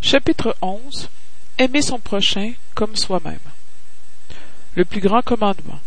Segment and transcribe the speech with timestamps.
[0.00, 1.08] Chapitre 11
[1.58, 3.38] Aimer son prochain comme soi-même.
[4.74, 5.80] Le plus grand commandement.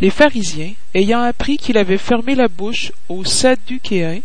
[0.00, 4.20] Les pharisiens, ayant appris qu'il avait fermé la bouche aux Sadducéens,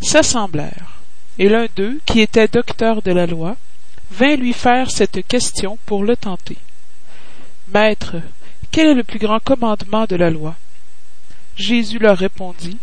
[0.00, 0.98] s'assemblèrent,
[1.38, 3.56] et l'un d'eux, qui était docteur de la loi,
[4.10, 6.58] vint lui faire cette question pour le tenter.
[7.72, 8.16] Maître,
[8.70, 10.56] quel est le plus grand commandement de la loi?
[11.56, 12.78] Jésus leur répondit,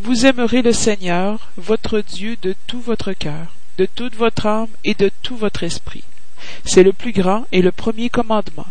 [0.00, 4.94] Vous aimerez le Seigneur, votre Dieu, de tout votre cœur, de toute votre âme et
[4.94, 6.04] de tout votre esprit.
[6.64, 8.66] C'est le plus grand et le premier commandement.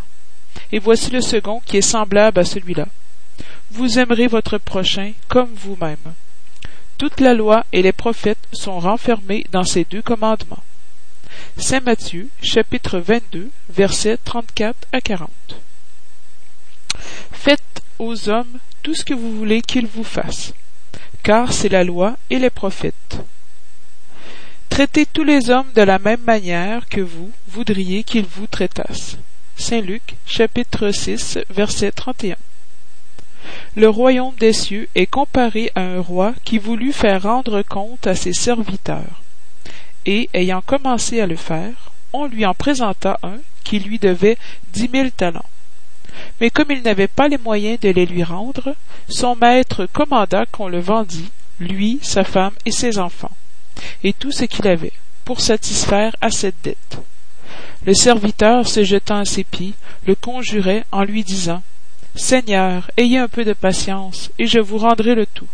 [0.72, 2.88] Et voici le second qui est semblable à celui-là.
[3.72, 6.14] Vous aimerez votre prochain comme vous-même.
[6.98, 10.64] Toute la loi et les prophètes sont renfermés dans ces deux commandements.
[11.58, 15.30] Saint Matthieu, chapitre 22, versets 34 à 40.
[17.32, 20.54] Faites aux hommes tout ce que vous voulez qu'ils vous fassent,
[21.24, 22.96] car c'est la loi et les prophètes.
[24.80, 29.18] Traitez tous les hommes de la même manière que vous voudriez qu'ils vous traitassent.
[29.58, 32.38] Saint Luc, chapitre 6, verset 31.
[33.76, 38.16] Le royaume des cieux est comparé à un roi qui voulut faire rendre compte à
[38.16, 39.22] ses serviteurs.
[40.06, 44.38] Et, ayant commencé à le faire, on lui en présenta un qui lui devait
[44.72, 45.50] dix mille talents.
[46.40, 48.74] Mais comme il n'avait pas les moyens de les lui rendre,
[49.10, 53.36] son maître commanda qu'on le vendît, lui, sa femme et ses enfants,
[54.04, 54.94] et tout ce qu'il avait,
[55.26, 56.98] pour satisfaire à cette dette.
[57.86, 59.74] Le serviteur, se jetant à ses pieds,
[60.06, 61.64] le conjurait en lui disant
[62.16, 65.48] Seigneur, ayez un peu de patience, et je vous rendrai le tout.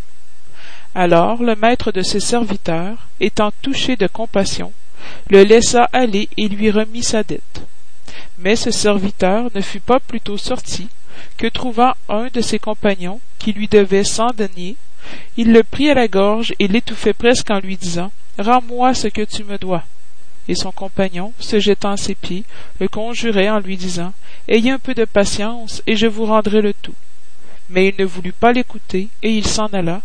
[0.96, 4.72] Alors le maître de ses serviteurs, étant touché de compassion,
[5.30, 7.62] le laissa aller et lui remit sa dette.
[8.40, 10.88] Mais ce serviteur ne fut pas plutôt sorti
[11.38, 14.76] que trouvant un de ses compagnons qui lui devait cent deniers,
[15.38, 19.22] il le prit à la gorge et l'étouffait presque en lui disant Rends-moi ce que
[19.22, 19.84] tu me dois.
[20.48, 22.44] Et son compagnon, se jetant à ses pieds,
[22.80, 24.14] le conjurait en lui disant
[24.48, 26.94] Ayez un peu de patience, et je vous rendrai le tout.
[27.70, 30.02] Mais il ne voulut pas l'écouter, et il s'en alla,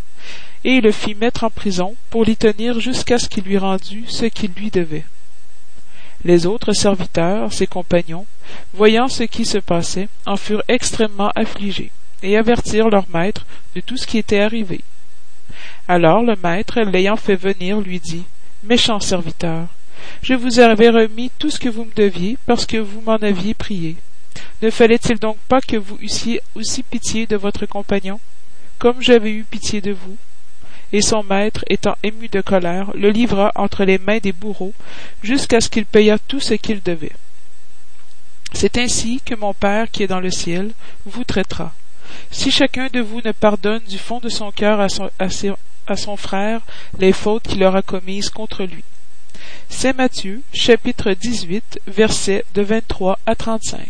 [0.65, 4.05] et il le fit mettre en prison pour l'y tenir jusqu'à ce qu'il lui rendût
[4.09, 5.05] ce qu'il lui devait.
[6.25, 8.27] Les autres serviteurs, ses compagnons,
[8.75, 11.91] voyant ce qui se passait, en furent extrêmement affligés,
[12.23, 14.83] et avertirent leur maître de tout ce qui était arrivé.
[15.93, 18.23] Alors le maître, l'ayant fait venir, lui dit
[18.63, 19.67] Méchant serviteur,
[20.23, 23.55] je vous avais remis tout ce que vous me deviez parce que vous m'en aviez
[23.55, 23.97] prié.
[24.63, 28.21] Ne fallait-il donc pas que vous eussiez aussi pitié de votre compagnon,
[28.79, 30.17] comme j'avais eu pitié de vous?
[30.93, 34.75] Et son maître, étant ému de colère, le livra entre les mains des bourreaux,
[35.25, 37.17] jusqu'à ce qu'il payât tout ce qu'il devait.
[38.53, 40.71] C'est ainsi que mon Père qui est dans le ciel
[41.05, 41.75] vous traitera.
[42.31, 45.11] Si chacun de vous ne pardonne du fond de son cœur à son,
[45.91, 46.61] à son frère
[46.99, 48.85] les fautes qu'il aura commises contre lui.
[49.69, 53.89] Saint Matthieu, chapitre 18, versets de 23 à 35.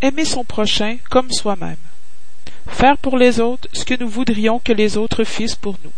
[0.00, 1.76] Aimer son prochain comme soi-même
[2.68, 5.92] faire pour les autres ce que nous voudrions que les autres fissent pour nous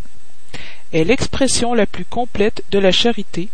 [0.92, 3.48] est l'expression la plus complète de la charité,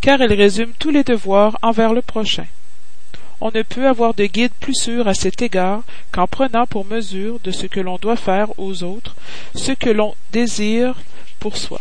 [0.00, 2.46] car elle résume tous les devoirs envers le prochain.
[3.44, 5.82] On ne peut avoir de guide plus sûr à cet égard
[6.12, 9.16] qu'en prenant pour mesure de ce que l'on doit faire aux autres
[9.56, 10.94] ce que l'on désire
[11.40, 11.80] pour soi.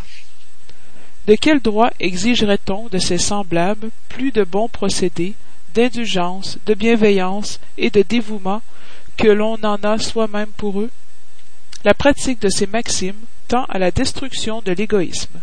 [1.27, 5.35] De quel droit exigerait-on de ses semblables plus de bons procédés,
[5.75, 8.63] d'indulgence, de bienveillance et de dévouement
[9.15, 10.89] que l'on en a soi-même pour eux?
[11.83, 15.39] La pratique de ces maximes tend à la destruction de l'égoïsme.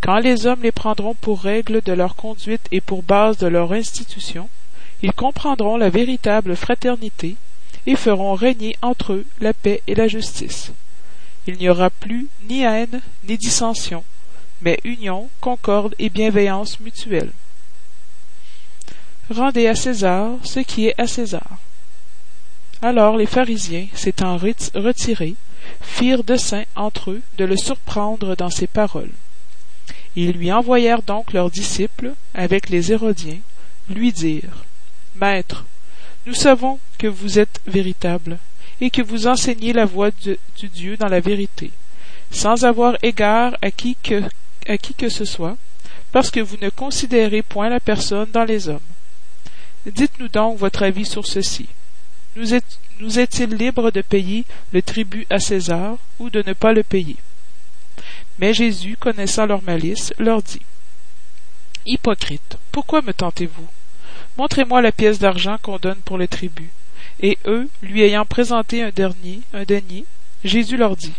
[0.00, 3.72] Quand les hommes les prendront pour règle de leur conduite et pour base de leur
[3.72, 4.48] institution,
[5.02, 7.36] ils comprendront la véritable fraternité
[7.86, 10.72] et feront régner entre eux la paix et la justice.
[11.46, 14.02] Il n'y aura plus ni haine ni dissension,
[14.62, 17.30] mais union, concorde et bienveillance mutuelle.
[19.30, 21.58] Rendez à César ce qui est à César.
[22.82, 25.34] Alors les pharisiens, s'étant retirés,
[25.80, 29.12] firent dessein entre eux de le surprendre dans ses paroles.
[30.14, 33.38] Ils lui envoyèrent donc leurs disciples, avec les Hérodiens,
[33.88, 34.65] lui dire
[35.20, 35.64] Maître,
[36.26, 38.38] nous savons que vous êtes véritable,
[38.80, 41.70] et que vous enseignez la voie du Dieu dans la vérité,
[42.30, 44.22] sans avoir égard à qui, que,
[44.68, 45.56] à qui que ce soit,
[46.12, 48.80] parce que vous ne considérez point la personne dans les hommes.
[49.86, 51.68] Dites-nous donc votre avis sur ceci.
[52.36, 57.16] Nous, est-il libre de payer le tribut à César ou de ne pas le payer?
[58.38, 60.60] Mais Jésus, connaissant leur malice, leur dit
[61.86, 63.68] Hypocrite, pourquoi me tentez-vous?
[64.38, 66.70] Montrez-moi la pièce d'argent qu'on donne pour le tribut.
[67.20, 70.04] Et eux, lui ayant présenté un dernier, un denier,
[70.44, 71.14] Jésus leur dit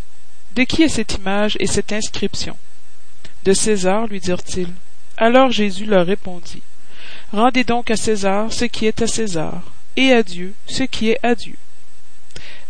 [0.55, 2.55] De qui est cette image et cette inscription?
[3.43, 4.73] De César, lui dirent-ils.
[5.17, 6.61] Alors Jésus leur répondit.
[7.31, 9.61] Rendez donc à César ce qui est à César,
[9.95, 11.55] et à Dieu ce qui est à Dieu.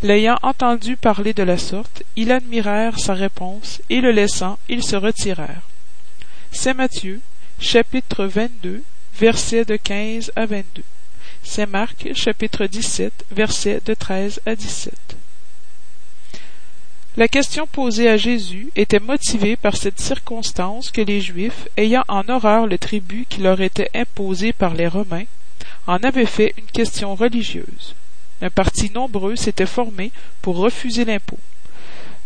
[0.04, 4.96] L'ayant entendu parler de la sorte, ils admirèrent sa réponse, et le laissant, ils se
[4.96, 5.68] retirèrent.
[6.52, 7.20] Saint Matthieu,
[7.60, 8.84] chapitre 22,
[9.20, 10.84] versets de 15 à 22.
[11.44, 14.94] Saint Marc, chapitre 17, versets de 13 à 17.
[17.16, 22.30] La question posée à Jésus était motivée par cette circonstance que les Juifs, ayant en
[22.30, 25.26] horreur le tribut qui leur était imposé par les Romains,
[25.88, 27.96] en avaient fait une question religieuse.
[28.44, 30.12] Un parti nombreux s'était formé
[30.44, 31.40] pour refuser l'impôt.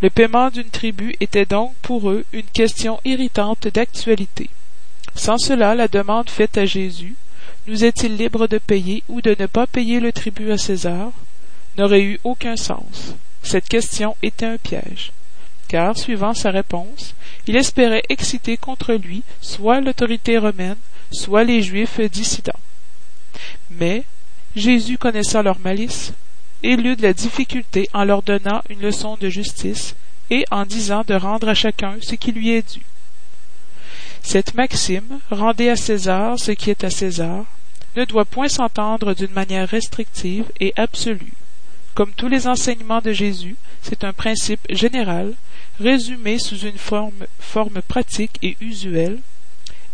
[0.01, 4.49] Le paiement d'une tribu était donc pour eux une question irritante d'actualité.
[5.15, 7.15] Sans cela, la demande faite à Jésus
[7.67, 11.11] nous est-il libre de payer ou de ne pas payer le tribut à César?
[11.77, 13.15] N'aurait eu aucun sens.
[13.43, 15.11] Cette question était un piège,
[15.67, 17.13] car, suivant sa réponse,
[17.47, 20.77] il espérait exciter contre lui soit l'autorité romaine,
[21.11, 22.59] soit les Juifs dissidents.
[23.69, 24.03] Mais,
[24.55, 26.13] Jésus connaissant leur malice,
[26.63, 29.95] élut de la difficulté en leur donnant une leçon de justice
[30.29, 32.81] et en disant de rendre à chacun ce qui lui est dû.
[34.23, 37.45] Cette maxime, rendez à César ce qui est à César,
[37.95, 41.33] ne doit point s'entendre d'une manière restrictive et absolue.
[41.93, 45.33] Comme tous les enseignements de Jésus, c'est un principe général,
[45.79, 49.19] résumé sous une forme, forme pratique et usuelle,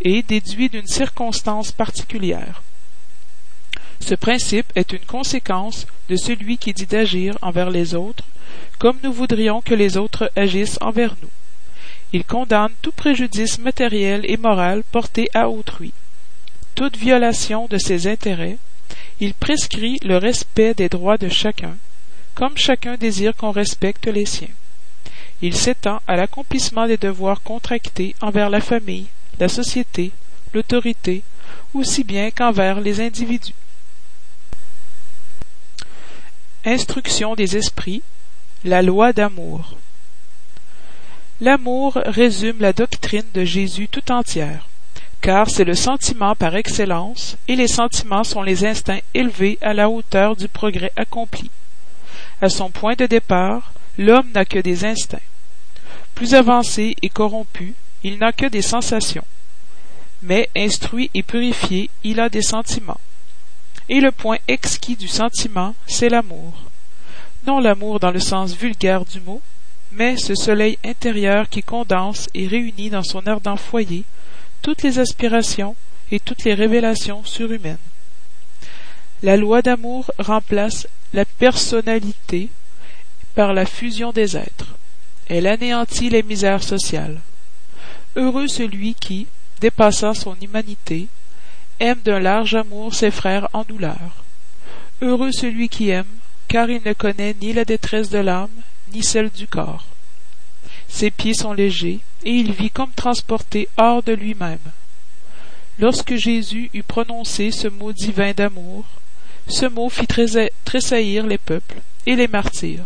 [0.01, 2.61] et déduit d'une circonstance particulière.
[3.99, 8.25] Ce principe est une conséquence de celui qui dit d'agir envers les autres
[8.79, 11.29] comme nous voudrions que les autres agissent envers nous.
[12.13, 15.93] Il condamne tout préjudice matériel et moral porté à autrui,
[16.77, 18.59] toute violation de ses intérêts,
[19.19, 21.75] il prescrit le respect des droits de chacun,
[22.35, 24.53] comme chacun désire qu'on respecte les siens.
[25.41, 29.07] Il s'étend à l'accomplissement des devoirs contractés envers la famille,
[29.39, 30.11] la société,
[30.53, 31.23] l'autorité,
[31.73, 33.55] aussi bien qu'envers les individus.
[36.63, 38.03] Instruction des esprits,
[38.63, 39.77] la loi d'amour.
[41.39, 44.67] L'amour résume la doctrine de Jésus tout entière
[45.21, 49.89] car c'est le sentiment par excellence, et les sentiments sont les instincts élevés à la
[49.89, 51.49] hauteur du progrès accompli.
[52.41, 55.19] À son point de départ, l'homme n'a que des instincts.
[56.15, 57.73] Plus avancé et corrompu,
[58.03, 59.25] il n'a que des sensations.
[60.21, 62.99] Mais instruit et purifié, il a des sentiments.
[63.89, 66.53] Et le point exquis du sentiment, c'est l'amour.
[67.45, 69.41] Non l'amour dans le sens vulgaire du mot,
[69.91, 74.03] mais ce soleil intérieur qui condense et réunit dans son ardent foyer
[74.61, 75.75] toutes les aspirations
[76.11, 77.77] et toutes les révélations surhumaines.
[79.23, 82.49] La loi d'amour remplace la personnalité
[83.35, 84.75] par la fusion des êtres.
[85.27, 87.19] Elle anéantit les misères sociales.
[88.15, 89.27] Heureux celui qui,
[89.59, 91.07] dépassant son humanité,
[91.79, 94.23] aime d'un large amour ses frères en douleur.
[95.01, 96.05] Heureux celui qui aime,
[96.47, 98.49] car il ne connaît ni la détresse de l'âme,
[98.93, 99.85] ni celle du corps.
[100.87, 104.57] Ses pieds sont légers, et il vit comme transporté hors de lui-même.
[105.79, 108.85] Lorsque Jésus eut prononcé ce mot divin d'amour,
[109.47, 110.07] ce mot fit
[110.65, 112.85] tressaillir les peuples, et les martyrs,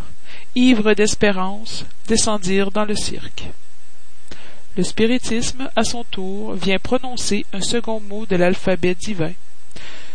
[0.55, 3.45] ivres d'espérance, descendirent dans le cirque.
[4.77, 9.33] Le spiritisme, à son tour, vient prononcer un second mot de l'alphabet divin.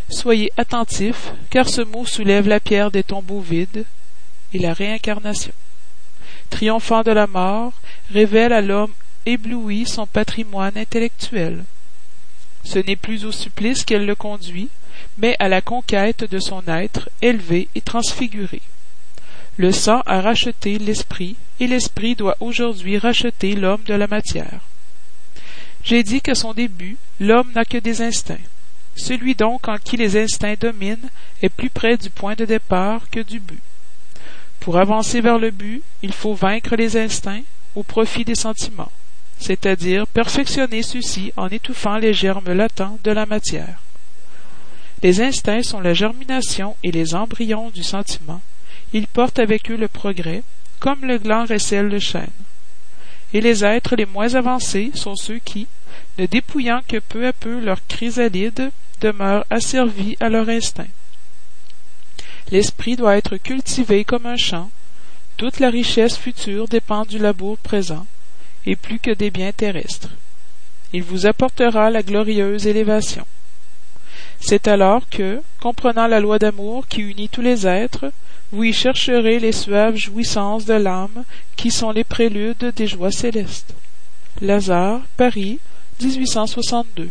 [0.09, 3.85] Soyez attentifs, car ce mot soulève la pierre des tombeaux vides
[4.52, 5.52] et la réincarnation
[6.47, 7.73] triomphant de la mort,
[8.12, 8.93] révèle à l'homme
[9.26, 11.65] ébloui son patrimoine intellectuel.
[12.65, 14.69] Ce n'est plus au supplice qu'elle le conduit,
[15.19, 18.62] mais à la conquête de son être élevé et transfiguré.
[19.57, 24.61] Le sang a racheté l'esprit, et l'esprit doit aujourd'hui racheter l'homme de la matière.
[25.83, 28.37] J'ai dit qu'à son début, l'homme n'a que des instincts.
[28.97, 31.11] Celui donc en qui les instincts dominent
[31.43, 33.62] est plus près du point de départ que du but.
[34.66, 37.44] Pour avancer vers le but, il faut vaincre les instincts
[37.76, 38.90] au profit des sentiments,
[39.38, 43.80] c'est-à-dire perfectionner ceux-ci en étouffant les germes latents de la matière.
[45.04, 48.40] Les instincts sont la germination et les embryons du sentiment.
[48.92, 50.42] Ils portent avec eux le progrès,
[50.80, 52.26] comme le gland récèle le chêne.
[53.32, 55.68] Et les êtres les moins avancés sont ceux qui,
[56.18, 60.88] ne dépouillant que peu à peu leur chrysalide, demeurent asservis à leur instinct.
[62.53, 64.71] L'esprit doit être cultivé comme un champ.
[65.37, 68.07] Toute la richesse future dépend du labour présent,
[68.65, 70.11] et plus que des biens terrestres.
[70.93, 73.26] Il vous apportera la glorieuse élévation.
[74.41, 78.12] C'est alors que, comprenant la loi d'amour qui unit tous les êtres,
[78.53, 81.25] vous y chercherez les suaves jouissances de l'âme
[81.57, 83.75] qui sont les préludes des joies célestes.
[84.41, 85.59] Lazare, Paris,
[86.00, 87.11] 1862.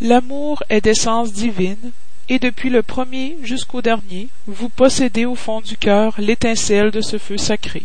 [0.00, 1.90] L'amour est d'essence divine,
[2.28, 7.18] et depuis le premier jusqu'au dernier, vous possédez au fond du cœur l'étincelle de ce
[7.18, 7.84] feu sacré.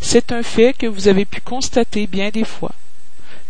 [0.00, 2.72] C'est un fait que vous avez pu constater bien des fois.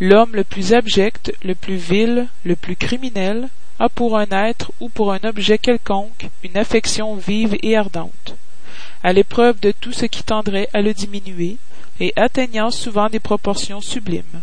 [0.01, 4.89] L'homme le plus abject, le plus vil, le plus criminel, a pour un être ou
[4.89, 8.37] pour un objet quelconque une affection vive et ardente,
[9.03, 11.57] à l'épreuve de tout ce qui tendrait à le diminuer,
[12.01, 14.43] et atteignant souvent des proportions sublimes.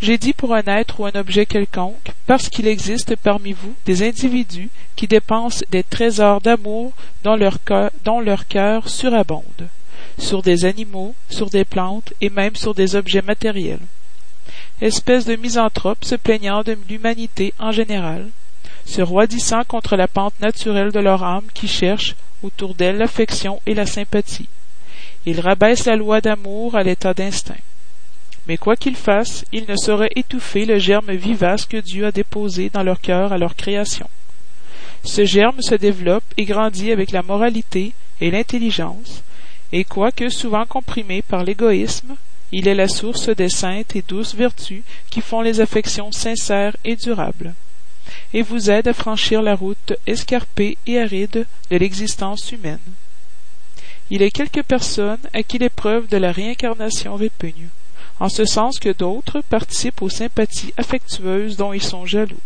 [0.00, 4.06] J'ai dit pour un être ou un objet quelconque, parce qu'il existe parmi vous des
[4.06, 6.92] individus qui dépensent des trésors d'amour
[7.24, 9.68] dont leur cœur, surabonde,
[10.18, 13.80] sur des animaux, sur des plantes et même sur des objets matériels
[14.80, 18.28] espèce de misanthropes se plaignant de l'humanité en général,
[18.84, 23.74] se roidissant contre la pente naturelle de leur âme qui cherche, autour d'elle, l'affection et
[23.74, 24.48] la sympathie.
[25.24, 27.54] Ils rabaissent la loi d'amour à l'état d'instinct.
[28.46, 32.70] Mais quoi qu'ils fassent, ils ne sauraient étouffer le germe vivace que Dieu a déposé
[32.70, 34.08] dans leur cœur à leur création.
[35.04, 39.22] Ce germe se développe et grandit avec la moralité et l'intelligence,
[39.72, 42.16] et quoique souvent comprimé par l'égoïsme,
[42.52, 46.94] il est la source des saintes et douces vertus qui font les affections sincères et
[46.94, 47.54] durables,
[48.32, 52.78] et vous aide à franchir la route escarpée et aride de l'existence humaine.
[54.10, 57.68] Il est quelques personnes à qui l'épreuve de la réincarnation répugne,
[58.20, 62.40] en ce sens que d'autres participent aux sympathies affectueuses dont ils sont jaloux.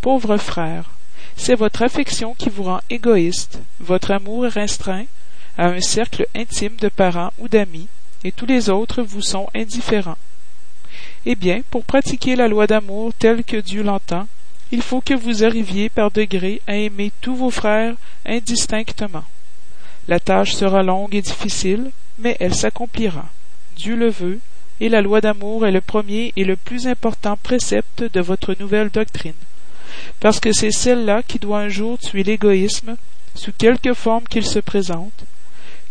[0.00, 0.90] Pauvres frères,
[1.36, 5.04] c'est votre affection qui vous rend égoïste, votre amour est restreint
[5.58, 7.88] à un cercle intime de parents ou d'amis,
[8.24, 10.18] et tous les autres vous sont indifférents.
[11.24, 14.26] Eh bien, pour pratiquer la loi d'amour telle que Dieu l'entend,
[14.72, 19.24] il faut que vous arriviez par degrés à aimer tous vos frères indistinctement.
[20.08, 23.26] La tâche sera longue et difficile, mais elle s'accomplira.
[23.76, 24.40] Dieu le veut,
[24.80, 28.90] et la loi d'amour est le premier et le plus important précepte de votre nouvelle
[28.90, 29.32] doctrine,
[30.20, 32.96] parce que c'est celle-là qui doit un jour tuer l'égoïsme,
[33.34, 35.24] sous quelque forme qu'il se présente,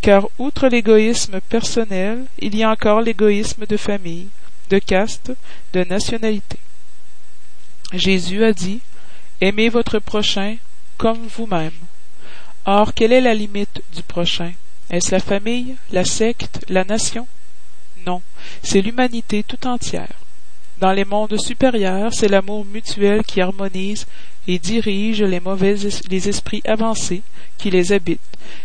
[0.02, 4.28] car outre l'égoïsme personnel, il y a encore l'égoïsme de famille,
[4.70, 5.32] de caste,
[5.74, 6.58] de nationalité.
[7.94, 8.82] Jésus a dit
[9.42, 10.58] Aimez votre prochain
[10.98, 11.74] comme vous-même.
[12.66, 14.54] Or, quelle est la limite du prochain?
[14.90, 17.28] Est-ce la famille, la secte, la nation?
[18.06, 18.22] Non,
[18.62, 20.14] c'est l'humanité tout entière.
[20.80, 24.06] Dans les mondes supérieurs, c'est l'amour mutuel qui harmonise
[24.48, 25.76] et dirige les mauvais
[26.10, 27.22] les esprits avancés
[27.58, 28.20] qui les habitent,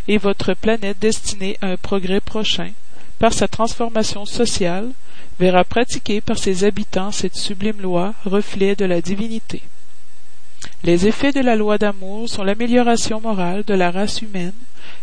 [0.08, 2.70] et votre planète destinée à un progrès prochain,
[3.18, 4.90] par sa transformation sociale,
[5.38, 9.62] verra pratiquer par ses habitants cette sublime loi, reflet de la divinité.
[10.82, 14.52] Les effets de la loi d'amour sont l'amélioration morale de la race humaine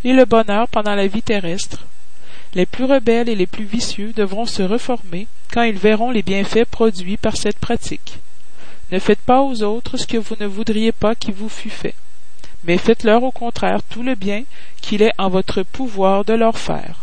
[0.04, 1.86] et le bonheur pendant la vie terrestre.
[2.54, 6.66] Les plus rebelles et les plus vicieux devront se reformer quand ils verront les bienfaits
[6.66, 8.20] produits par cette pratique.
[8.92, 11.96] Ne faites pas aux autres ce que vous ne voudriez pas qu'il vous fût fait,
[12.64, 14.44] mais faites-leur au contraire tout le bien
[14.82, 17.00] qu'il est en votre pouvoir de leur faire.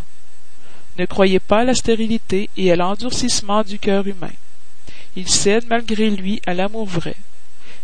[0.99, 4.33] Ne croyez pas à la stérilité et à l'endurcissement du cœur humain.
[5.17, 7.17] Il cède malgré lui à l'amour vrai.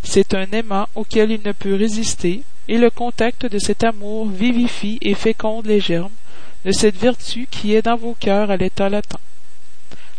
[0.02, 4.98] C'est un aimant auquel il ne peut résister, et le contact de cet amour vivifie
[5.00, 6.10] et féconde les germes
[6.64, 9.16] de cette vertu qui est dans vos cœurs à l'état latent.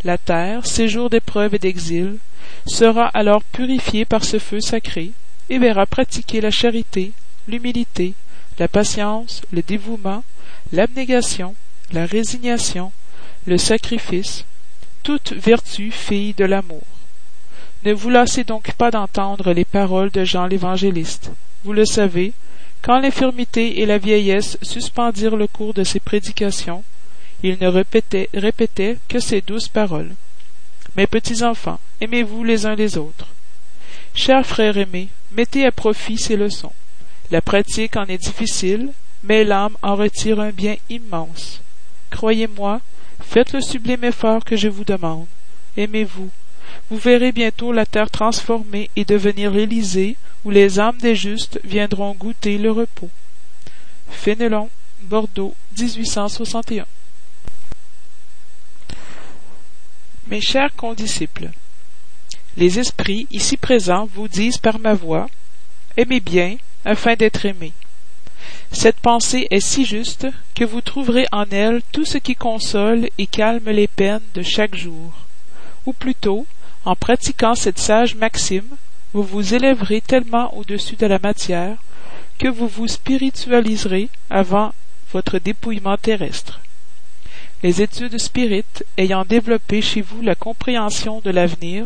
[0.03, 2.17] La terre, séjour d'épreuve et d'exil,
[2.65, 5.11] sera alors purifié par ce feu sacré,
[5.49, 7.11] et verra pratiquer la charité,
[7.47, 8.13] l'humilité,
[8.57, 10.23] la patience, le dévouement,
[10.71, 11.55] l'abnégation,
[11.91, 12.91] la résignation,
[13.45, 14.45] le sacrifice,
[15.03, 16.83] toute vertu fille de l'amour.
[17.83, 21.31] Ne vous lassez donc pas d'entendre les paroles de Jean l'évangéliste.
[21.63, 22.33] Vous le savez,
[22.81, 26.83] quand l'infirmité et la vieillesse suspendirent le cours de ses prédications,
[27.43, 30.13] il ne répétait, répétait que ces douces paroles.
[30.95, 33.27] Mes petits enfants, aimez-vous les uns les autres.
[34.13, 36.73] Chers frères aimés, mettez à profit ces leçons.
[37.29, 38.89] La pratique en est difficile,
[39.23, 41.61] mais l'âme en retire un bien immense.
[42.09, 42.81] Croyez-moi,
[43.21, 45.27] faites le sublime effort que je vous demande.
[45.77, 46.29] Aimez-vous.
[46.89, 52.13] Vous verrez bientôt la terre transformée et devenir l'Élysée où les âmes des justes viendront
[52.13, 53.09] goûter le repos.
[54.09, 54.69] Fénelon,
[55.03, 56.85] Bordeaux, 1861.
[60.27, 61.49] Mes chers condisciples,
[62.57, 65.29] les esprits ici présents vous disent par ma voix
[65.97, 67.73] Aimez bien, afin d'être aimé.
[68.71, 73.27] Cette pensée est si juste que vous trouverez en elle tout ce qui console et
[73.27, 75.13] calme les peines de chaque jour.
[75.85, 76.45] Ou plutôt,
[76.85, 78.67] en pratiquant cette sage maxime,
[79.13, 81.77] vous vous élèverez tellement au-dessus de la matière
[82.39, 84.73] que vous vous spiritualiserez avant
[85.11, 86.59] votre dépouillement terrestre.
[87.61, 91.85] les études spirites ayant développé chez vous la compréhension de l'avenir,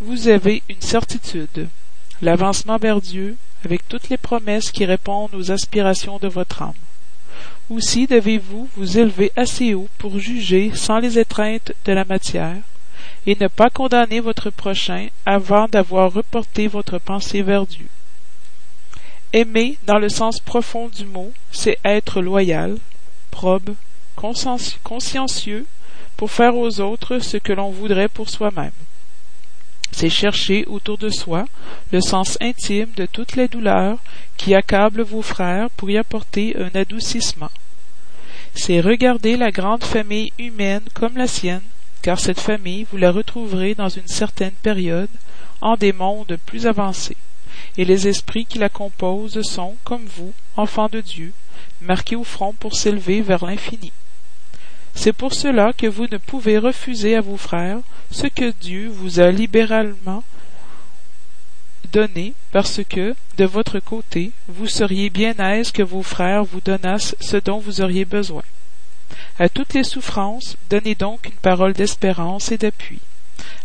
[0.00, 1.68] vous avez une certitude,
[2.22, 6.72] l'avancement vers Dieu, avec toutes les promesses qui répondent aux aspirations de votre âme.
[7.68, 12.56] Aussi devez-vous vous élever assez haut pour juger sans les étreintes de la matière,
[13.26, 17.88] et ne pas condamner votre prochain avant d'avoir reporté votre pensée vers Dieu.
[19.32, 22.78] Aimer, dans le sens profond du mot, c'est être loyal,
[23.30, 23.74] probe,
[24.16, 25.66] consciencieux
[26.16, 28.72] pour faire aux autres ce que l'on voudrait pour soi-même.
[29.92, 31.46] C'est chercher autour de soi
[31.92, 33.98] le sens intime de toutes les douleurs
[34.36, 37.50] qui accablent vos frères pour y apporter un adoucissement.
[38.54, 41.62] C'est regarder la grande famille humaine comme la sienne,
[42.02, 45.10] car cette famille vous la retrouverez dans une certaine période
[45.60, 47.16] en des mondes plus avancés
[47.76, 51.32] et les esprits qui la composent sont, comme vous, enfants de Dieu,
[51.80, 53.92] marqués au front pour s'élever vers l'infini.
[54.94, 57.78] C'est pour cela que vous ne pouvez refuser à vos frères
[58.10, 60.24] ce que Dieu vous a libéralement
[61.92, 67.16] donné, parce que, de votre côté, vous seriez bien aise que vos frères vous donnassent
[67.20, 68.42] ce dont vous auriez besoin.
[69.38, 72.98] À toutes les souffrances, donnez donc une parole d'espérance et d'appui,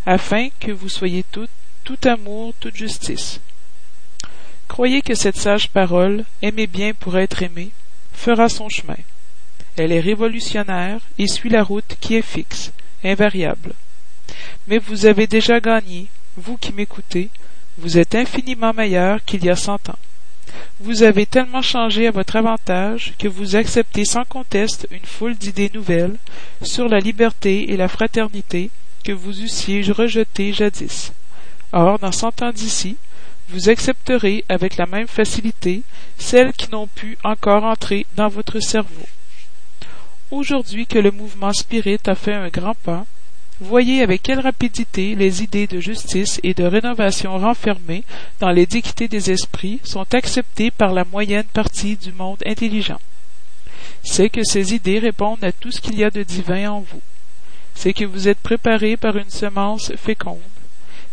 [0.06, 1.50] afin que vous soyez toutes,
[1.84, 3.40] tout amour, toute justice.
[4.68, 7.72] Croyez que cette sage parole, aimez bien pour être aimé,
[8.14, 8.98] fera son chemin.
[9.78, 12.72] Elle est révolutionnaire et suit la route qui est fixe,
[13.04, 13.74] invariable.
[14.68, 17.30] Mais vous avez déjà gagné, vous qui m'écoutez,
[17.78, 20.00] vous êtes infiniment meilleur qu'il y a cent ans.
[20.80, 25.72] Vous avez tellement changé à votre avantage que vous acceptez sans conteste une foule d'idées
[25.74, 26.18] nouvelles
[26.62, 28.70] sur la liberté et la fraternité
[29.04, 31.14] que vous eussiez rejetées jadis.
[31.72, 32.98] Or, dans cent ans d'ici,
[33.50, 35.84] vous accepterez avec la même facilité
[36.18, 39.06] celles qui n'ont pu encore entrer dans votre cerveau.
[40.32, 43.06] Aujourd'hui que le mouvement spirit a fait un grand pas,
[43.59, 48.03] voyez avec quelle rapidité les idées de justice et de rénovation renfermées
[48.39, 53.00] dans les dictées des esprits sont acceptées par la moyenne partie du monde intelligent.
[54.03, 57.01] C'est que ces idées répondent à tout ce qu'il y a de divin en vous.
[57.74, 60.39] C'est que vous êtes préparé par une semence féconde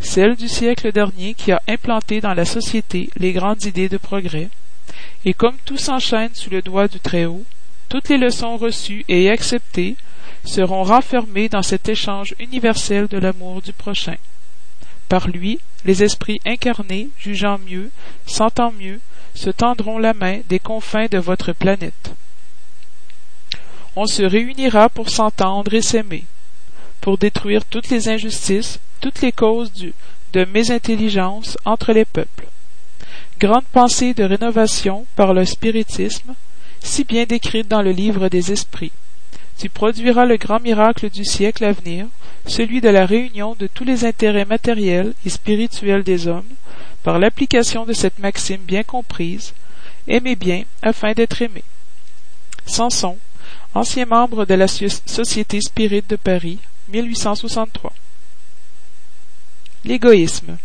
[0.02, 4.48] celle du siècle dernier qui a implanté dans la société les grandes idées de progrès,
[5.24, 7.44] et comme tout s'enchaîne sous le doigt du Très-Haut,
[7.88, 9.96] toutes les leçons reçues et acceptées
[10.44, 14.16] seront renfermées dans cet échange universel de l'amour du prochain.
[15.09, 17.90] Par lui, les esprits incarnés, jugeant mieux,
[18.26, 19.00] sentant mieux,
[19.35, 22.12] se tendront la main des confins de votre planète.
[23.94, 26.24] On se réunira pour s'entendre et s'aimer,
[27.00, 29.92] pour détruire toutes les injustices, toutes les causes du,
[30.33, 32.46] de mésintelligence entre les peuples.
[33.38, 36.35] Grande pensée de rénovation par le spiritisme,
[36.81, 38.92] si bien décrite dans le livre des esprits.
[39.62, 42.07] Tu produiras le grand miracle du siècle à venir,
[42.48, 46.53] celui de la réunion de tous les intérêts matériels et spirituels des hommes,
[47.05, 49.55] par l'application de cette maxime bien comprise,
[50.09, 51.62] aimez bien afin d'être aimé.
[52.66, 53.16] Samson,
[53.72, 57.92] ancien membre de la Société Spirit de Paris, 1863.
[59.85, 60.57] L'égoïsme.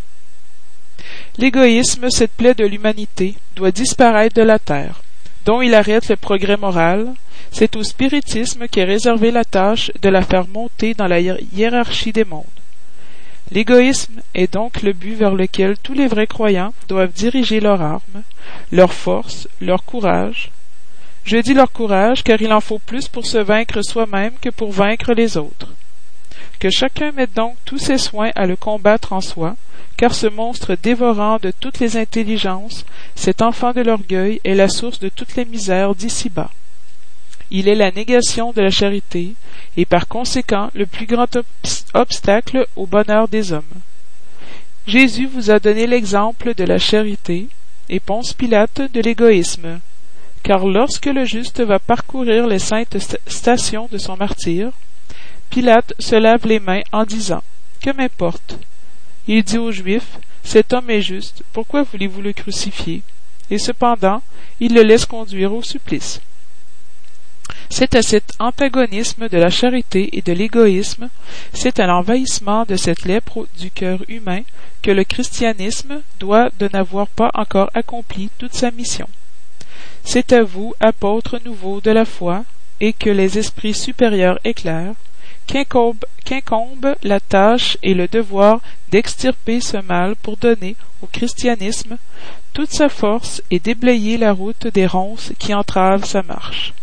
[1.38, 5.04] L'égoïsme, cette plaie de l'humanité, doit disparaître de la terre,
[5.46, 7.14] dont il arrête le progrès moral.
[7.52, 12.26] C'est au spiritisme qu'est réservée la tâche de la faire monter dans la hiérarchie des
[12.26, 12.46] mondes.
[13.52, 18.24] L'égoïsme est donc le but vers lequel tous les vrais croyants doivent diriger leur arme,
[18.72, 20.52] leur force, leur courage.
[21.24, 24.72] Je dis leur courage car il en faut plus pour se vaincre soi-même que pour
[24.72, 25.74] vaincre les autres.
[26.60, 29.56] Que chacun mette donc tous ses soins à le combattre en soi,
[29.96, 35.00] car ce monstre dévorant de toutes les intelligences, cet enfant de l'orgueil, est la source
[35.00, 36.52] de toutes les misères d'ici-bas.
[37.50, 39.34] Il est la négation de la charité,
[39.78, 41.38] et par conséquent le plus grand
[41.94, 43.64] obstacle au bonheur des hommes.
[44.86, 47.48] Jésus vous a donné l'exemple de la charité,
[47.90, 49.80] et Ponce Pilate de l'égoïsme.
[50.44, 54.72] Car lorsque le juste va parcourir les saintes stations de son martyr,
[55.50, 57.44] Pilate se lave les mains en disant
[57.82, 58.58] Que m'importe?
[59.28, 63.02] Il dit aux Juifs Cet homme est juste, pourquoi voulez-vous le crucifier?
[63.50, 64.22] Et cependant,
[64.60, 66.22] il le laisse conduire au supplice.
[67.70, 71.10] C'est à cet antagonisme de la charité et de l'égoïsme,
[71.54, 74.42] c'est à l'envahissement de cette lèpre du cœur humain
[74.82, 79.08] que le christianisme doit de n'avoir pas encore accompli toute sa mission.
[80.04, 82.46] C'est à vous, apôtres nouveaux de la foi,
[82.80, 84.96] et que les esprits supérieurs éclairent,
[85.48, 88.60] qu'incombe la tâche et le devoir
[88.92, 91.98] d'extirper ce mal pour donner au christianisme
[92.54, 96.74] toute sa force et déblayer la route des ronces qui entravent sa marche.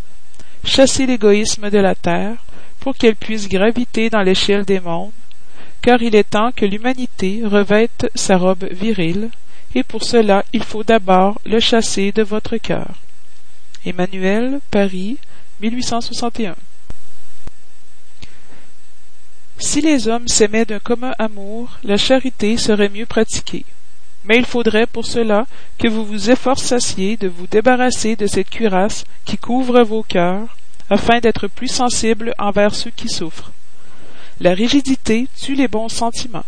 [0.65, 2.37] Chasser l'égoïsme de la terre,
[2.81, 5.13] pour qu'elle puisse graviter dans l'échelle des mondes,
[5.83, 9.31] car il est temps que l'humanité revête sa robe virile,
[9.75, 12.95] et pour cela il faut d'abord le chasser de votre cœur.
[13.85, 15.19] Emmanuel, Paris,
[15.61, 16.57] 1861.
[19.59, 23.65] Si les hommes s'aimaient d'un commun amour, la charité serait mieux pratiquée.
[24.25, 25.47] Mais il faudrait pour cela
[25.79, 30.57] que vous vous efforçassiez de vous débarrasser de cette cuirasse qui couvre vos cœurs,
[30.91, 33.53] afin d'être plus sensibles envers ceux qui souffrent.
[34.41, 36.45] La rigidité tue les bons sentiments.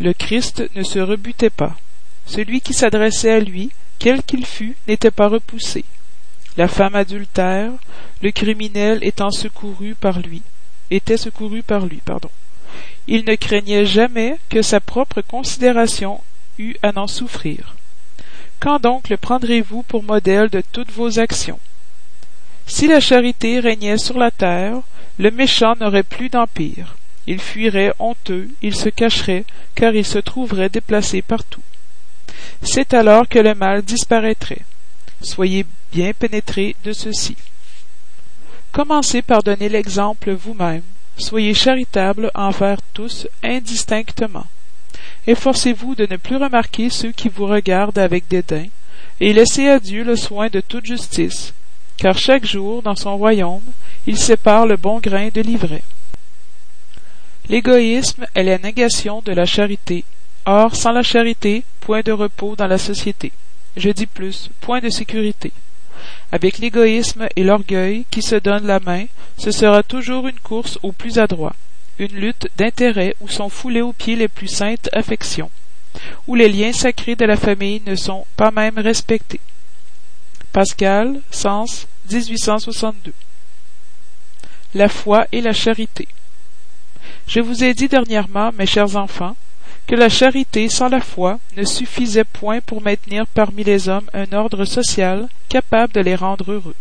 [0.00, 1.76] Le Christ ne se rebutait pas.
[2.26, 5.84] Celui qui s'adressait à lui, quel qu'il fût, n'était pas repoussé.
[6.56, 7.70] La femme adultère,
[8.22, 10.42] le criminel étant secouru par lui,
[10.90, 12.30] était secouru par lui, pardon.
[13.06, 16.20] Il ne craignait jamais que sa propre considération
[16.82, 17.74] à n'en souffrir.
[18.60, 21.60] Quand donc le prendrez-vous pour modèle de toutes vos actions?
[22.66, 24.76] Si la charité régnait sur la terre,
[25.18, 26.96] le méchant n'aurait plus d'empire.
[27.26, 29.44] Il fuirait honteux, il se cacherait,
[29.74, 31.62] car il se trouverait déplacé partout.
[32.62, 34.64] C'est alors que le mal disparaîtrait.
[35.22, 37.36] Soyez bien pénétrés de ceci.
[38.72, 40.82] Commencez par donner l'exemple vous-même.
[41.18, 44.46] Soyez charitable envers tous indistinctement.
[45.26, 48.66] Efforcez-vous de ne plus remarquer ceux qui vous regardent avec dédain,
[49.20, 51.52] et laissez à Dieu le soin de toute justice,
[51.96, 53.62] car chaque jour, dans son royaume,
[54.06, 55.82] il sépare le bon grain de l'ivraie.
[57.48, 60.04] L'égoïsme est la négation de la charité.
[60.46, 63.32] Or, sans la charité, point de repos dans la société.
[63.76, 65.52] Je dis plus, point de sécurité.
[66.32, 70.92] Avec l'égoïsme et l'orgueil qui se donnent la main, ce sera toujours une course au
[70.92, 71.54] plus adroit,
[71.98, 75.50] une lutte d'intérêts où sont foulés aux pieds les plus saintes affections,
[76.26, 79.40] où les liens sacrés de la famille ne sont pas même respectés.
[80.52, 83.12] Pascal, Sens, 1862.
[84.74, 86.08] La foi et la charité.
[87.26, 89.36] Je vous ai dit dernièrement, mes chers enfants,
[89.86, 94.32] que la charité sans la foi ne suffisait point pour maintenir parmi les hommes un
[94.32, 96.76] ordre social capable de les rendre heureux.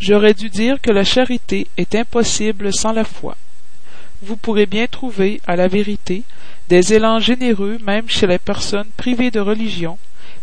[0.00, 3.36] J'aurais dû dire que la charité est impossible sans la foi.
[4.22, 6.22] Vous pourrez bien trouver, à la vérité,
[6.68, 9.98] des élans généreux même chez les personnes privées de religion,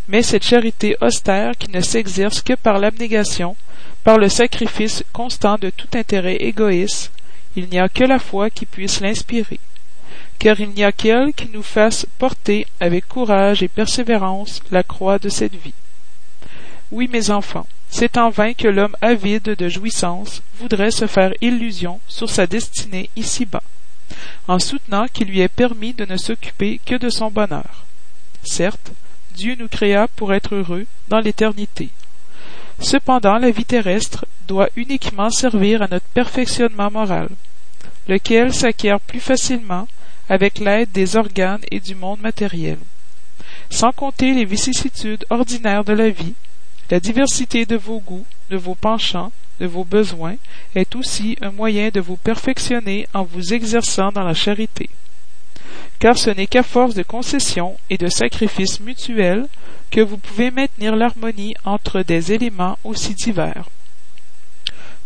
[0.08, 3.56] mais cette charité austère qui ne s'exerce que par l'abnégation,
[4.04, 7.10] par le sacrifice constant de tout intérêt égoïste,
[7.56, 9.58] il n'y a que la foi qui puisse l'inspirer
[10.40, 15.18] car il n'y a qu'elle qui nous fasse porter avec courage et persévérance la croix
[15.18, 15.74] de cette vie.
[16.90, 22.00] Oui, mes enfants, c'est en vain que l'homme avide de jouissance voudrait se faire illusion
[22.06, 23.62] sur sa destinée ici-bas,
[24.48, 27.84] en soutenant qu'il lui est permis de ne s'occuper que de son bonheur.
[28.44, 28.92] Certes,
[29.34, 31.90] Dieu nous créa pour être heureux dans l'éternité.
[32.80, 37.28] Cependant, la vie terrestre doit uniquement servir à notre perfectionnement moral,
[38.08, 39.86] lequel s'acquiert plus facilement
[40.28, 42.78] avec l'aide des organes et du monde matériel.
[43.68, 46.34] Sans compter les vicissitudes ordinaires de la vie,
[46.90, 50.36] la diversité de vos goûts, de vos penchants, de vos besoins
[50.74, 54.90] est aussi un moyen de vous perfectionner en vous exerçant dans la charité.
[55.98, 59.46] Car ce n'est qu'à force de concessions et de sacrifices mutuels
[59.90, 63.68] que vous pouvez maintenir l'harmonie entre des éléments aussi divers.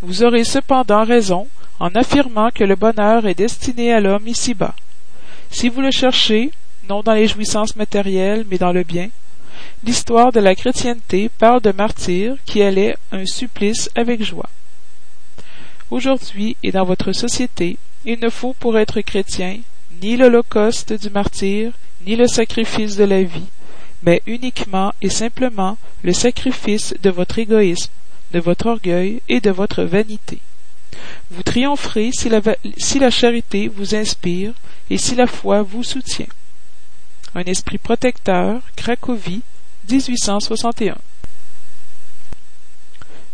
[0.01, 1.49] Vous aurez cependant raison
[1.81, 4.75] en affirmant que le bonheur est destiné à l'homme ici-bas,
[5.51, 6.51] si vous le cherchez,
[6.89, 9.09] non dans les jouissances matérielles, mais dans le bien,
[9.85, 14.49] l'histoire de la chrétienté parle de martyrs qui allaient un supplice avec joie.
[15.91, 19.59] Aujourd'hui et dans votre société, il ne faut pour être chrétien
[20.03, 21.73] ni l'holocauste du martyr,
[22.07, 23.51] ni le sacrifice de la vie,
[24.03, 27.91] mais uniquement et simplement le sacrifice de votre égoïsme,
[28.33, 30.41] de votre orgueil et de votre vanité.
[31.31, 32.41] Vous triompherez si la,
[32.77, 34.53] si la charité vous inspire
[34.91, 36.27] et si la foi vous soutient.
[37.37, 39.43] Un esprit protecteur, Cracovie,
[39.91, 40.97] 1861.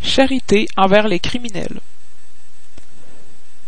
[0.01, 1.81] Charité envers les criminels.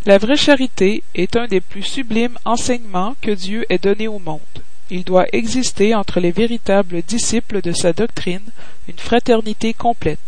[0.07, 4.41] La vraie charité est un des plus sublimes enseignements que Dieu ait donné au monde.
[4.89, 8.51] Il doit exister entre les véritables disciples de sa doctrine
[8.89, 10.19] une fraternité complète.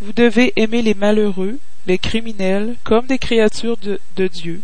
[0.00, 4.62] Vous devez aimer les malheureux, les criminels, comme des créatures de, de Dieu,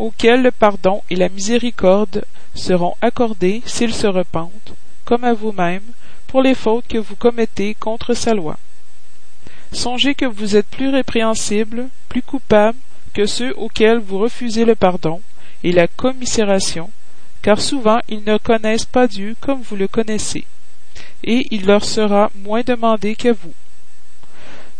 [0.00, 4.72] auxquels le pardon et la miséricorde seront accordés s'ils se repentent,
[5.04, 5.82] comme à vous-même,
[6.26, 8.56] pour les fautes que vous commettez contre sa loi.
[9.72, 12.78] Songez que vous êtes plus répréhensible, plus coupable
[13.12, 15.20] que ceux auxquels vous refusez le pardon
[15.62, 16.90] et la commisération,
[17.42, 20.46] car souvent ils ne connaissent pas Dieu comme vous le connaissez,
[21.24, 23.52] et il leur sera moins demandé qu'à vous.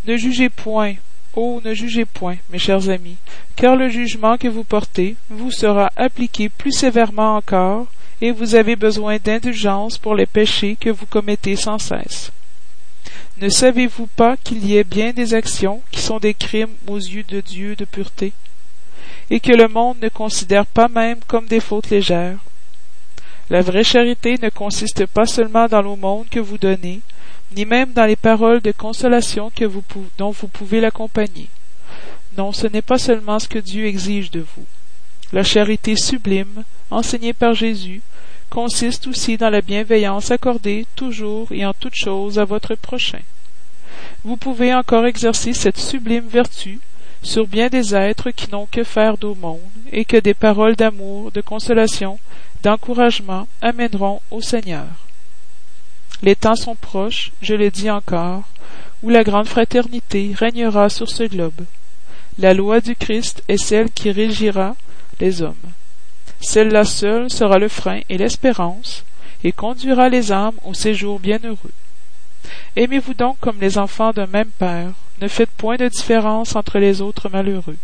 [0.07, 0.95] Ne jugez point,
[1.37, 3.17] Oh, ne jugez point, mes chers amis,
[3.55, 7.87] car le jugement que vous portez vous sera appliqué plus sévèrement encore,
[8.21, 12.33] et vous avez besoin d'indulgence pour les péchés que vous commettez sans cesse.
[13.41, 17.23] Ne savez-vous pas qu'il y ait bien des actions qui sont des crimes aux yeux
[17.23, 18.33] de Dieu de pureté,
[19.31, 22.39] et que le monde ne considère pas même comme des fautes légères?
[23.51, 27.01] La vraie charité ne consiste pas seulement dans l'aumône que vous donnez,
[27.57, 29.51] ni même dans les paroles de consolation
[30.19, 31.49] dont vous pouvez l'accompagner.
[32.37, 34.67] Non, ce n'est pas seulement ce que Dieu exige de vous.
[35.33, 38.03] La charité sublime, enseignée par Jésus,
[38.51, 43.21] consiste aussi dans la bienveillance accordée toujours et en toute chose à votre prochain.
[44.25, 46.81] Vous pouvez encore exercer cette sublime vertu
[47.23, 49.59] sur bien des êtres qui n'ont que faire d'aumône
[49.93, 52.19] et que des paroles d'amour, de consolation,
[52.63, 54.87] d'encouragement amèneront au Seigneur.
[56.23, 58.43] Les temps sont proches, je le dis encore,
[59.03, 61.65] où la grande fraternité régnera sur ce globe.
[62.39, 64.77] La loi du Christ est celle qui régira
[65.19, 65.55] les hommes.
[66.41, 69.05] Celle-là seule sera le frein et l'espérance,
[69.45, 71.73] et conduira les âmes au séjour bienheureux.
[72.77, 77.01] Aimez-vous donc comme les enfants d'un même Père, ne faites point de différence entre les
[77.01, 77.77] autres malheureux,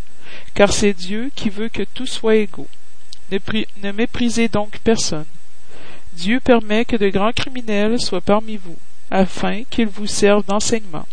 [0.53, 2.67] car c'est Dieu qui veut que tous soient égaux.
[3.31, 5.25] Ne méprisez donc personne.
[6.17, 8.75] Dieu permet que de grands criminels soient parmi vous,
[9.11, 11.05] afin qu'ils vous servent d'enseignement.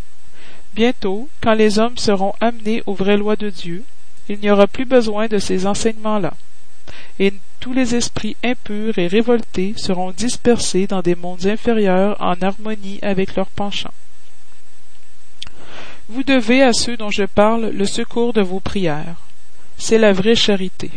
[0.74, 3.84] Bientôt, quand les hommes seront amenés aux vraies lois de Dieu,
[4.30, 6.32] il n'y aura plus besoin de ces enseignements-là,
[7.18, 12.98] et tous les esprits impurs et révoltés seront dispersés dans des mondes inférieurs en harmonie
[13.02, 13.92] avec leurs penchants.
[16.08, 19.16] Vous devez à ceux dont je parle le secours de vos prières.
[19.76, 20.90] C'est la vraie charité.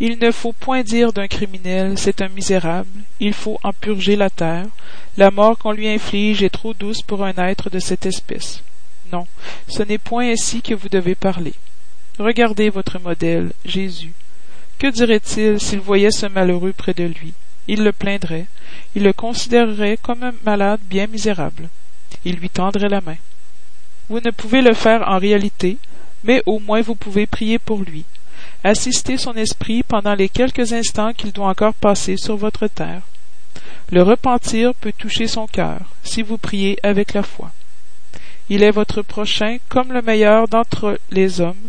[0.00, 4.30] Il ne faut point dire d'un criminel c'est un misérable, il faut en purger la
[4.30, 4.66] terre,
[5.16, 8.62] la mort qu'on lui inflige est trop douce pour un être de cette espèce.
[9.12, 9.26] Non,
[9.66, 11.54] ce n'est point ainsi que vous devez parler.
[12.20, 14.12] Regardez votre modèle, Jésus.
[14.78, 17.32] Que dirait-il s'il voyait ce malheureux près de lui?
[17.66, 18.46] Il le plaindrait,
[18.94, 21.68] il le considérerait comme un malade bien misérable.
[22.24, 23.16] Il lui tendrait la main.
[24.08, 25.76] Vous ne pouvez le faire en réalité,
[26.22, 28.04] mais au moins vous pouvez prier pour lui,
[28.64, 33.02] Assistez son esprit pendant les quelques instants qu'il doit encore passer sur votre terre.
[33.90, 37.52] Le repentir peut toucher son cœur, si vous priez avec la foi.
[38.50, 41.68] Il est votre prochain comme le meilleur d'entre les hommes.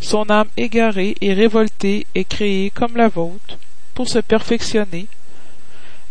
[0.00, 3.58] Son âme égarée et révoltée est créée comme la vôtre,
[3.94, 5.06] pour se perfectionner.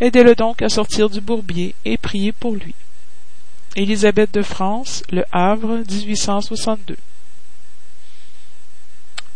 [0.01, 2.73] Aidez-le donc à sortir du bourbier et priez pour lui.
[3.75, 6.97] Élisabeth de France, Le Havre, 1862.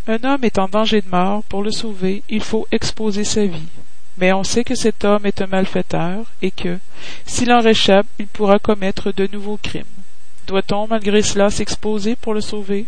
[0.09, 3.67] Un homme est en danger de mort, pour le sauver, il faut exposer sa vie.
[4.17, 6.79] Mais on sait que cet homme est un malfaiteur, et que,
[7.27, 9.83] s'il en réchappe, il pourra commettre de nouveaux crimes.
[10.47, 12.87] Doit-on, malgré cela, s'exposer pour le sauver?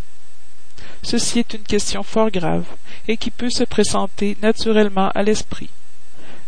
[1.04, 2.66] Ceci est une question fort grave,
[3.08, 5.70] et qui peut se présenter naturellement à l'esprit.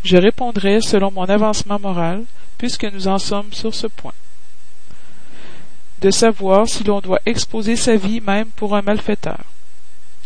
[0.04, 2.24] Je répondrai selon mon avancement moral,
[2.58, 4.16] puisque nous en sommes sur ce point.
[6.02, 9.44] De savoir si l'on doit exposer sa vie même pour un malfaiteur.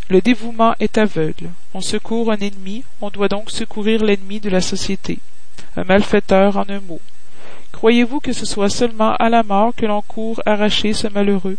[0.10, 1.50] Le dévouement est aveugle.
[1.74, 5.20] On secourt un ennemi, on doit donc secourir l'ennemi de la société.
[5.76, 7.02] Un malfaiteur en un mot.
[7.74, 11.58] Croyez-vous que ce soit seulement à la mort que l'on court arracher ce malheureux?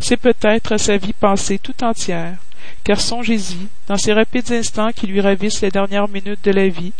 [0.00, 2.36] C'est peut-être sa vie passée tout entière,
[2.84, 6.92] car songez-y, dans ces rapides instants qui lui ravissent les dernières minutes de la vie,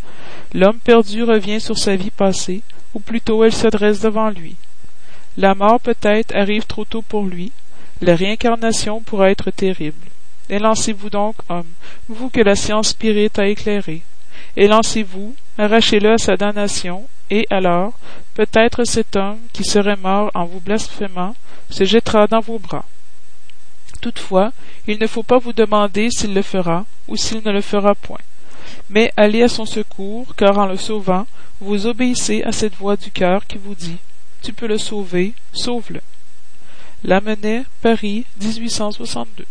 [0.54, 2.62] l'homme perdu revient sur sa vie passée,
[2.94, 4.56] ou plutôt elle se dresse devant lui.
[5.36, 7.52] La mort peut-être arrive trop tôt pour lui,
[8.00, 9.94] la réincarnation pourra être terrible.
[10.48, 11.66] Élancez-vous donc, homme,
[12.08, 14.02] vous que la science spirite a éclairé.
[14.56, 17.92] Élancez-vous, arrachez-le à sa damnation, et alors,
[18.34, 21.34] peut-être cet homme, qui serait mort en vous blasphémant,
[21.68, 22.84] se jettera dans vos bras.
[24.00, 24.52] Toutefois,
[24.86, 28.20] il ne faut pas vous demander s'il le fera ou s'il ne le fera point.
[28.90, 31.26] Mais allez à son secours, car en le sauvant,
[31.60, 33.98] vous obéissez à cette voix du cœur qui vous dit
[34.42, 36.00] Tu peux le sauver, sauve-le.
[37.04, 39.44] Lamennais, Paris, 1862.